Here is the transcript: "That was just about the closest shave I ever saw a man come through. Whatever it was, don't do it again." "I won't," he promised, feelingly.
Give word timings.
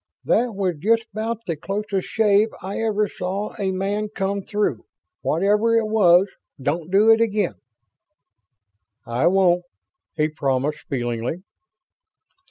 "That 0.23 0.55
was 0.55 0.77
just 0.79 1.05
about 1.13 1.45
the 1.45 1.55
closest 1.55 2.07
shave 2.07 2.49
I 2.63 2.79
ever 2.79 3.07
saw 3.07 3.53
a 3.59 3.69
man 3.71 4.09
come 4.09 4.41
through. 4.41 4.85
Whatever 5.21 5.75
it 5.77 5.85
was, 5.85 6.25
don't 6.59 6.89
do 6.89 7.11
it 7.11 7.21
again." 7.21 7.53
"I 9.05 9.27
won't," 9.27 9.63
he 10.17 10.29
promised, 10.29 10.87
feelingly. 10.89 11.43